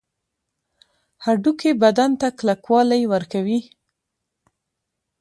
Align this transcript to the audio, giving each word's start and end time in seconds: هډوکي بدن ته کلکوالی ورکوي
هډوکي 1.25 1.71
بدن 1.83 2.11
ته 2.21 2.27
کلکوالی 2.39 3.01
ورکوي 3.13 3.59